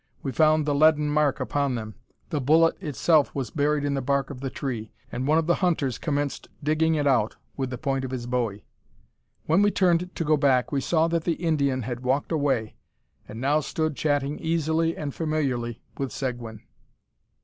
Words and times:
We 0.23 0.31
found 0.31 0.65
the 0.65 0.73
leaden 0.73 1.11
mark 1.11 1.39
upon 1.39 1.75
them. 1.75 1.93
The 2.31 2.41
bullet 2.41 2.75
itself 2.81 3.35
was 3.35 3.51
buried 3.51 3.85
in 3.85 3.93
the 3.93 4.01
bark 4.01 4.31
of 4.31 4.39
the 4.41 4.49
tree, 4.49 4.91
and 5.11 5.27
one 5.27 5.37
of 5.37 5.45
the 5.45 5.53
hunters 5.61 5.99
commenced 5.99 6.47
digging 6.63 6.95
it 6.95 7.05
out 7.05 7.35
with 7.55 7.69
the 7.69 7.77
point 7.77 8.03
of 8.03 8.09
his 8.09 8.25
bowie. 8.25 8.65
When 9.45 9.61
we 9.61 9.69
turned 9.69 10.15
to 10.15 10.23
go 10.25 10.37
back 10.37 10.71
we 10.71 10.81
saw 10.81 11.07
that 11.09 11.23
the 11.23 11.33
Indian 11.33 11.83
had 11.83 11.99
walked 11.99 12.31
away, 12.31 12.73
and 13.27 13.39
now 13.39 13.59
stood 13.59 13.95
chatting 13.95 14.39
easily 14.39 14.97
and 14.97 15.13
familiarly 15.13 15.83
with 15.99 16.11
Seguin. 16.11 16.61